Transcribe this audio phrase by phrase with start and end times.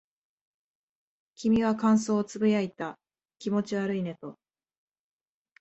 [1.35, 2.97] 君は感想を呟いた。
[3.37, 4.39] 気持ち悪いねと。